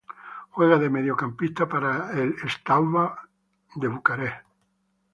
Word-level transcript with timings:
Juega 0.49 0.79
de 0.79 0.89
mediocampista 0.89 1.69
para 1.69 2.11
el 2.19 2.33
Steaua 2.49 3.29
de 3.75 3.87
Bucarest. 3.87 4.47